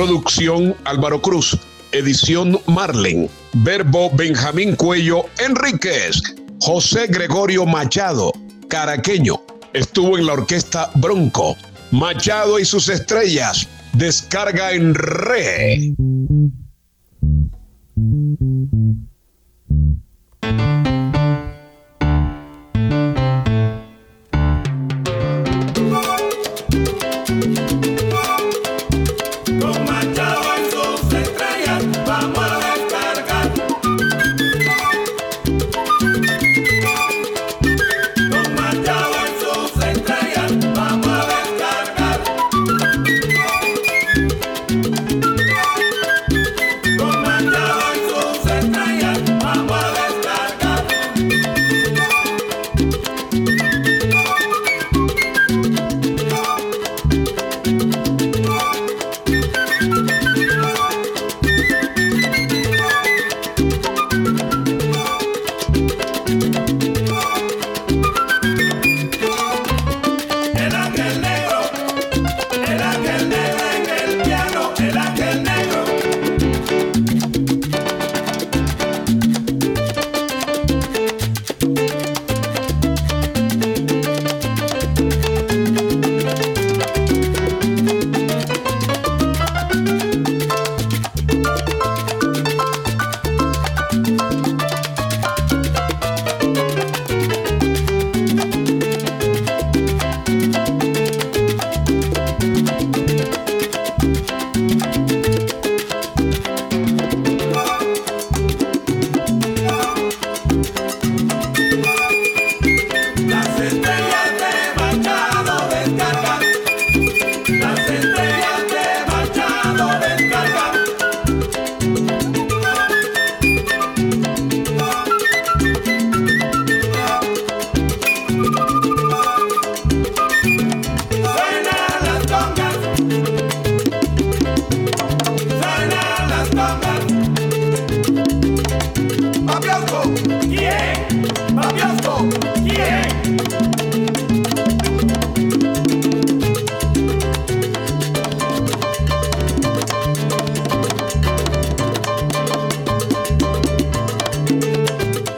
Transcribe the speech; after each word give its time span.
Producción 0.00 0.74
Álvaro 0.84 1.20
Cruz. 1.20 1.58
Edición 1.92 2.58
Marlen. 2.64 3.28
Verbo 3.52 4.10
Benjamín 4.14 4.74
Cuello 4.74 5.26
Enríquez. 5.38 6.22
José 6.58 7.06
Gregorio 7.06 7.66
Machado. 7.66 8.32
Caraqueño. 8.68 9.42
Estuvo 9.74 10.16
en 10.16 10.24
la 10.24 10.32
orquesta 10.32 10.90
Bronco. 10.94 11.54
Machado 11.90 12.58
y 12.58 12.64
sus 12.64 12.88
estrellas. 12.88 13.68
Descarga 13.92 14.72
en 14.72 14.94
re. 14.94 15.92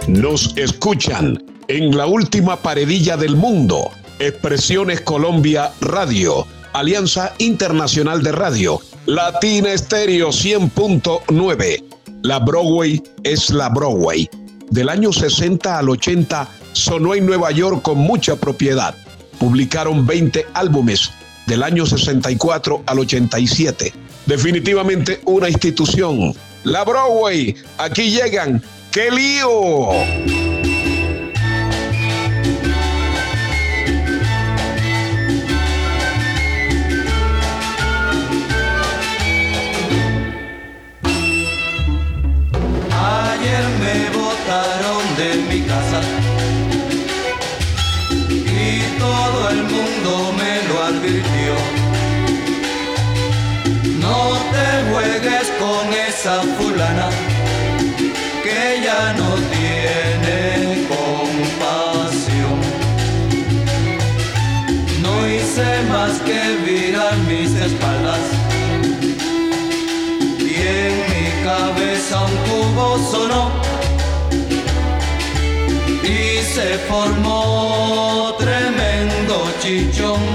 Nos 0.08 0.56
escuchan 0.56 1.40
en 1.68 1.96
la 1.96 2.06
última 2.06 2.56
paredilla 2.56 3.16
del 3.16 3.36
mundo. 3.36 3.90
Expresiones 4.18 5.00
Colombia 5.00 5.70
Radio, 5.80 6.44
Alianza 6.72 7.32
Internacional 7.38 8.22
de 8.22 8.32
Radio, 8.32 8.80
Latina 9.06 9.72
Estéreo 9.72 10.30
100.9. 10.30 11.84
La 12.22 12.40
Broadway 12.40 13.00
es 13.22 13.50
la 13.50 13.68
Broadway. 13.68 14.28
Del 14.70 14.88
año 14.88 15.12
60 15.12 15.78
al 15.78 15.88
80 15.88 16.48
sonó 16.72 17.14
en 17.14 17.24
Nueva 17.24 17.52
York 17.52 17.82
con 17.82 17.98
mucha 17.98 18.34
propiedad. 18.34 18.96
Publicaron 19.38 20.04
20 20.04 20.46
álbumes 20.54 21.12
del 21.46 21.62
año 21.62 21.86
64 21.86 22.82
al 22.86 22.98
87. 22.98 23.92
Definitivamente 24.26 25.20
una 25.26 25.48
institución. 25.48 26.34
La 26.64 26.84
Broadway, 26.84 27.56
aquí 27.78 28.10
llegan 28.10 28.62
¡Qué 28.92 29.10
lío! 29.10 30.51
Esa 56.22 56.40
fulana 56.56 57.08
ella 58.44 59.12
no 59.14 59.34
tiene 59.54 60.86
compasión. 60.86 62.58
No 65.00 65.26
hice 65.26 65.82
más 65.90 66.20
que 66.20 66.40
virar 66.64 67.16
mis 67.28 67.50
espaldas 67.56 68.20
y 70.38 70.54
en 70.78 70.94
mi 71.10 71.26
cabeza 71.42 72.24
un 72.30 72.36
cubo 72.46 72.86
sonó 73.10 73.50
y 76.04 76.40
se 76.54 76.78
formó 76.88 78.36
tremendo 78.38 79.34
chichón 79.60 80.31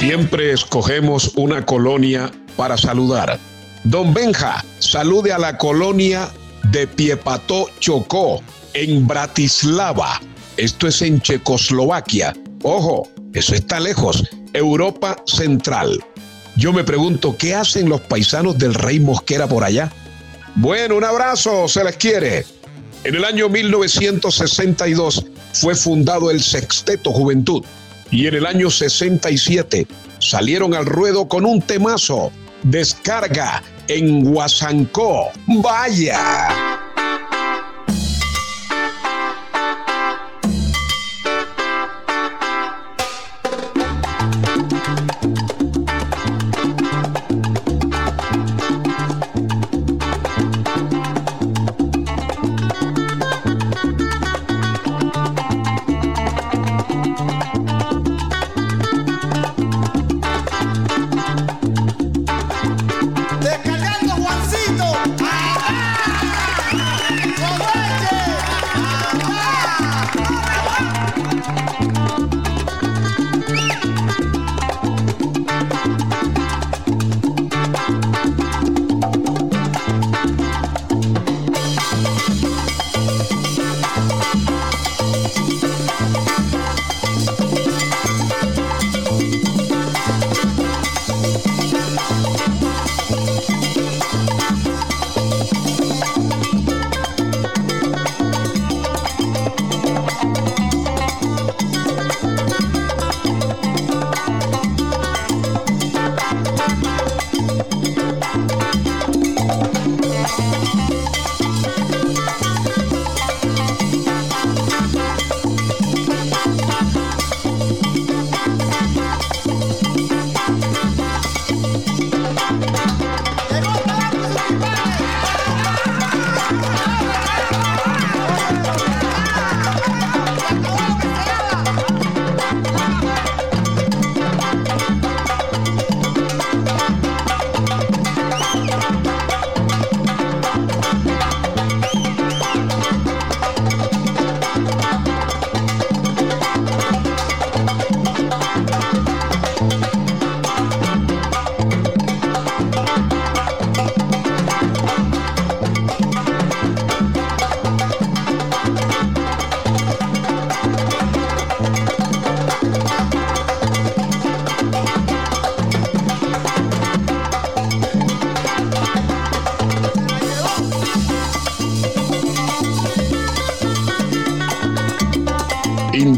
Siempre 0.00 0.50
escogemos 0.52 1.32
una 1.36 1.66
colonia 1.66 2.32
para 2.56 2.78
saludar. 2.78 3.38
Don 3.84 4.14
Benja, 4.14 4.64
salude 4.78 5.30
a 5.30 5.38
la 5.38 5.58
colonia 5.58 6.30
de 6.72 6.86
Piepató 6.86 7.68
Chocó, 7.80 8.40
en 8.72 9.06
Bratislava. 9.06 10.18
Esto 10.56 10.88
es 10.88 11.02
en 11.02 11.20
Checoslovaquia. 11.20 12.34
Ojo, 12.62 13.10
eso 13.34 13.54
está 13.54 13.78
lejos, 13.78 14.24
Europa 14.54 15.22
Central. 15.26 16.02
Yo 16.56 16.72
me 16.72 16.82
pregunto, 16.82 17.36
¿qué 17.36 17.54
hacen 17.54 17.90
los 17.90 18.00
paisanos 18.00 18.56
del 18.56 18.72
Rey 18.72 19.00
Mosquera 19.00 19.46
por 19.46 19.64
allá? 19.64 19.92
Bueno, 20.54 20.96
un 20.96 21.04
abrazo, 21.04 21.68
se 21.68 21.84
les 21.84 21.98
quiere. 21.98 22.46
En 23.04 23.16
el 23.16 23.24
año 23.26 23.50
1962 23.50 25.26
fue 25.52 25.74
fundado 25.74 26.30
el 26.30 26.42
Sexteto 26.42 27.12
Juventud 27.12 27.62
y 28.10 28.26
en 28.26 28.34
el 28.34 28.46
año 28.46 28.70
67 28.70 29.86
salieron 30.18 30.74
al 30.74 30.86
ruedo 30.86 31.28
con 31.28 31.46
un 31.46 31.62
temazo, 31.62 32.32
Descarga 32.62 33.62
en 33.88 34.26
Huasancó. 34.26 35.30
Vaya. 35.46 36.89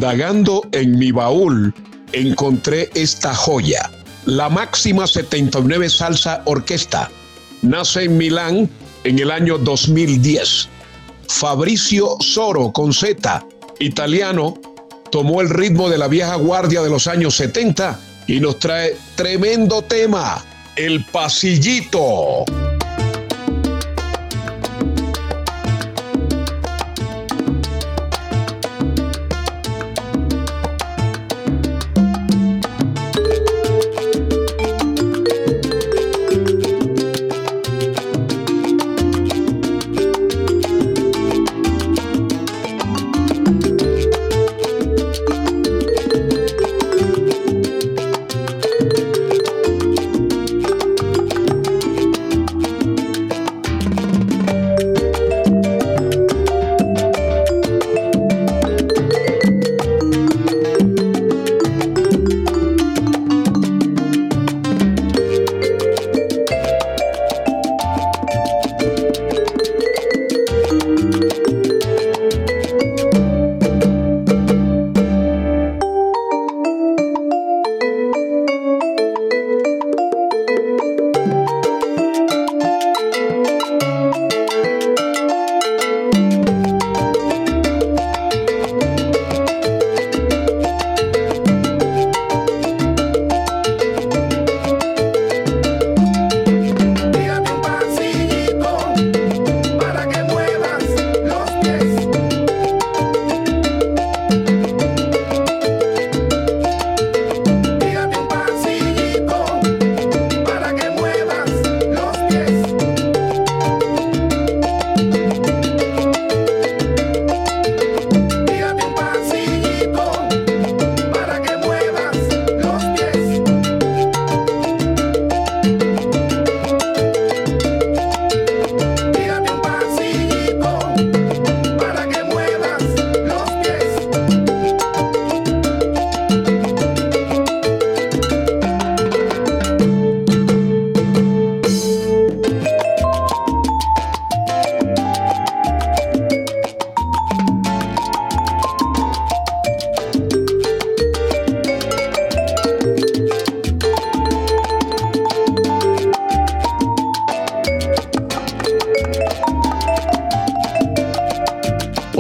Indagando 0.02 0.66
en 0.73 0.99
mi 0.99 1.12
baúl, 1.12 1.73
encontré 2.12 2.90
esta 2.97 3.32
joya, 3.32 3.88
la 4.26 4.49
máxima 4.49 5.06
79 5.06 5.88
Salsa 5.88 6.42
Orquesta. 6.44 7.09
Nace 7.62 8.02
en 8.02 8.18
Milán 8.18 8.68
en 9.04 9.21
el 9.21 9.30
año 9.30 9.59
2010. 9.59 10.68
Fabricio 11.28 12.16
Soro 12.18 12.73
con 12.73 12.92
Z, 12.92 13.47
italiano, 13.78 14.54
tomó 15.12 15.40
el 15.40 15.49
ritmo 15.49 15.88
de 15.88 15.99
la 15.99 16.09
vieja 16.09 16.35
guardia 16.35 16.82
de 16.82 16.90
los 16.90 17.06
años 17.06 17.37
70 17.37 18.00
y 18.26 18.40
nos 18.40 18.59
trae 18.59 18.97
tremendo 19.14 19.82
tema, 19.82 20.44
el 20.75 21.04
pasillito. 21.04 22.44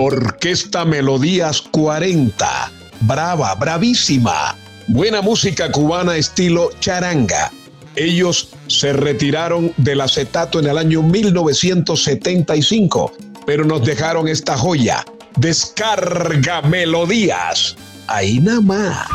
Orquesta 0.04 0.84
Melodías 0.84 1.62
40. 1.70 2.72
Brava, 3.02 3.54
bravísima. 3.54 4.56
Buena 4.88 5.22
música 5.22 5.70
cubana 5.70 6.16
estilo 6.16 6.70
charanga. 6.80 7.52
Ellos 7.94 8.48
se 8.66 8.94
retiraron 8.94 9.72
del 9.76 10.00
acetato 10.00 10.58
en 10.58 10.66
el 10.66 10.76
año 10.76 11.02
1975, 11.02 13.12
pero 13.46 13.64
nos 13.64 13.84
dejaron 13.84 14.26
esta 14.26 14.58
joya. 14.58 15.04
Descarga 15.36 16.62
melodías. 16.62 17.76
Ahí 18.08 18.40
nada 18.40 18.60
más. 18.60 19.06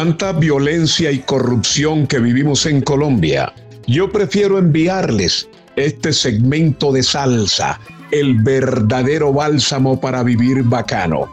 Tanta 0.00 0.32
violencia 0.32 1.12
y 1.12 1.18
corrupción 1.18 2.06
que 2.06 2.20
vivimos 2.20 2.64
en 2.64 2.80
Colombia, 2.80 3.52
yo 3.86 4.10
prefiero 4.10 4.56
enviarles 4.56 5.46
este 5.76 6.14
segmento 6.14 6.90
de 6.90 7.02
salsa, 7.02 7.78
el 8.10 8.42
verdadero 8.42 9.30
bálsamo 9.30 10.00
para 10.00 10.22
vivir 10.22 10.62
bacano. 10.62 11.28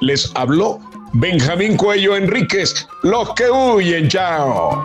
Les 0.00 0.30
habló 0.36 0.78
Benjamín 1.14 1.76
Cuello 1.76 2.14
Enríquez, 2.14 2.86
los 3.02 3.34
que 3.34 3.50
huyen, 3.50 4.06
chao. 4.06 4.84